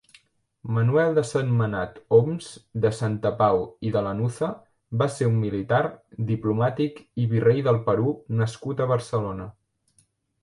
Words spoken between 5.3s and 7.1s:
un militar, diplomàtic